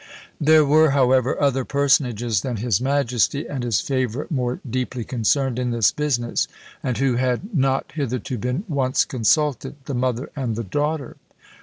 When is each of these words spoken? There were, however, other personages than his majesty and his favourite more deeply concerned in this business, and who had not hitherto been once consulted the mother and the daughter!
There 0.39 0.65
were, 0.65 0.89
however, 0.97 1.39
other 1.39 1.63
personages 1.63 2.41
than 2.41 2.57
his 2.57 2.81
majesty 2.81 3.45
and 3.47 3.63
his 3.63 3.81
favourite 3.81 4.31
more 4.31 4.59
deeply 4.67 5.03
concerned 5.03 5.59
in 5.59 5.69
this 5.69 5.91
business, 5.91 6.47
and 6.81 6.97
who 6.97 7.17
had 7.17 7.53
not 7.55 7.91
hitherto 7.93 8.39
been 8.39 8.63
once 8.67 9.05
consulted 9.05 9.75
the 9.85 9.93
mother 9.93 10.31
and 10.35 10.55
the 10.55 10.63
daughter! 10.63 11.17